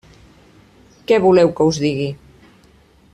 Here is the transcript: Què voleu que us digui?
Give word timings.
Què 1.11 1.19
voleu 1.27 1.53
que 1.59 1.69
us 1.73 1.81
digui? 1.87 2.11